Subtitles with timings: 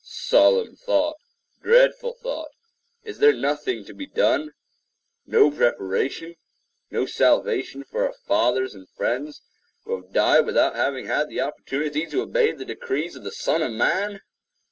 [0.03, 2.49] Solemn thought!—dreadful thought!
[3.03, 9.43] Is there nothing to be done?—no preparation—no salvation for our fathers and friends
[9.83, 13.61] who have died without having had the opportunity to obey the decrees of the Son
[13.61, 14.21] of Man?